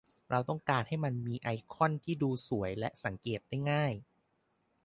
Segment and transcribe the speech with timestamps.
[0.29, 3.93] เราต้องการให้มันมีไอคอนที่ดูสวยและสังเกตได้ง่าย